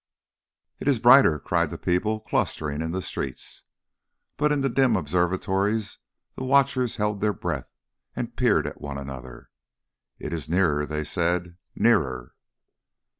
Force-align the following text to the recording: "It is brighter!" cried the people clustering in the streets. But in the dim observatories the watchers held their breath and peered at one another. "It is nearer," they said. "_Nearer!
"It 0.79 0.87
is 0.87 0.97
brighter!" 0.97 1.37
cried 1.37 1.69
the 1.69 1.77
people 1.77 2.19
clustering 2.21 2.81
in 2.81 2.91
the 2.91 3.03
streets. 3.03 3.61
But 4.35 4.51
in 4.51 4.61
the 4.61 4.67
dim 4.67 4.95
observatories 4.95 5.99
the 6.35 6.43
watchers 6.43 6.95
held 6.95 7.21
their 7.21 7.33
breath 7.33 7.69
and 8.15 8.35
peered 8.35 8.65
at 8.65 8.81
one 8.81 8.97
another. 8.97 9.51
"It 10.17 10.33
is 10.33 10.49
nearer," 10.49 10.87
they 10.87 11.03
said. 11.03 11.55
"_Nearer! 11.79 12.31